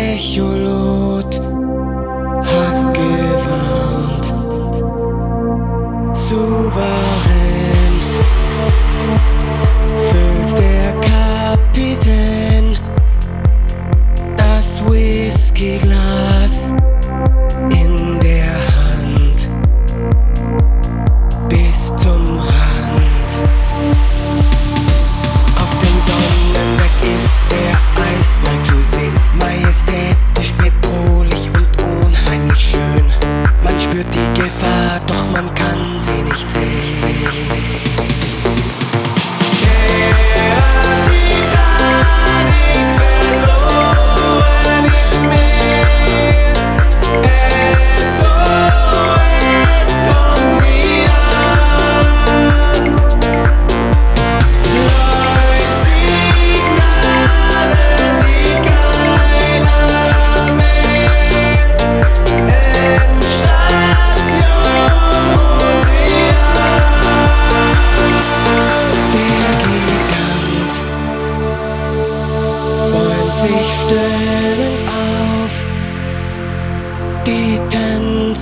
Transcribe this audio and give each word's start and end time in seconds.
Echolot 0.00 1.40
hat 2.50 2.96
gewarnt. 2.96 4.26
Souverän. 6.16 7.94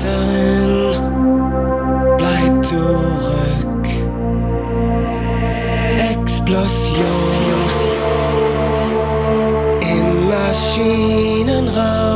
Reiterin, 0.01 0.95
bleib 2.19 2.65
zurück. 2.65 3.89
Explosion 5.99 7.03
im 9.83 10.29
Maschinenraum. 10.29 12.08